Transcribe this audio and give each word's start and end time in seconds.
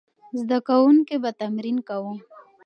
زده 0.39 0.57
کوونکي 0.67 1.15
به 1.23 1.31
تمرین 1.39 1.77
کاوه. 1.87 2.13